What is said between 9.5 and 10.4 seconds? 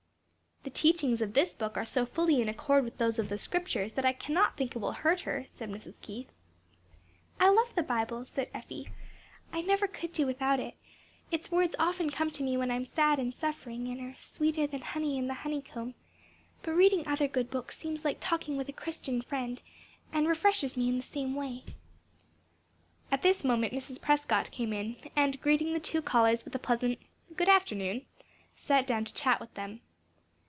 "I never could do